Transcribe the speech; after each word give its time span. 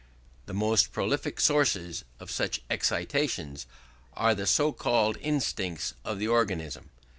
The 0.47 0.55
most 0.55 0.91
prolific 0.91 1.39
sources 1.39 2.05
of 2.19 2.31
such 2.31 2.61
excitations 2.71 3.67
are 4.15 4.33
the 4.33 4.47
so 4.47 4.71
called 4.71 5.15
instincts 5.21 5.93
of 6.03 6.17
the 6.17 6.27
organism.... 6.27 6.89